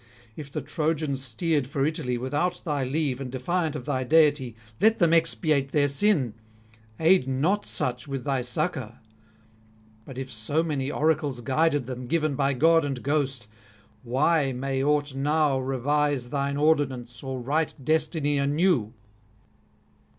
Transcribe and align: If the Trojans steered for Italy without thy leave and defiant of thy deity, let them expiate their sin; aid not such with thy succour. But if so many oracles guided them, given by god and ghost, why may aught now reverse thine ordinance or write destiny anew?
If 0.35 0.51
the 0.51 0.63
Trojans 0.63 1.23
steered 1.23 1.67
for 1.67 1.85
Italy 1.85 2.17
without 2.17 2.63
thy 2.65 2.83
leave 2.83 3.21
and 3.21 3.31
defiant 3.31 3.75
of 3.75 3.85
thy 3.85 4.03
deity, 4.03 4.55
let 4.81 4.97
them 4.97 5.13
expiate 5.13 5.73
their 5.73 5.87
sin; 5.87 6.33
aid 6.99 7.27
not 7.27 7.67
such 7.67 8.07
with 8.07 8.23
thy 8.23 8.41
succour. 8.41 8.97
But 10.03 10.17
if 10.17 10.31
so 10.31 10.63
many 10.63 10.89
oracles 10.89 11.41
guided 11.41 11.85
them, 11.85 12.07
given 12.07 12.33
by 12.33 12.53
god 12.53 12.83
and 12.83 13.03
ghost, 13.03 13.45
why 14.01 14.51
may 14.53 14.83
aught 14.83 15.13
now 15.13 15.59
reverse 15.59 16.29
thine 16.29 16.57
ordinance 16.57 17.21
or 17.21 17.39
write 17.39 17.75
destiny 17.83 18.39
anew? 18.39 18.95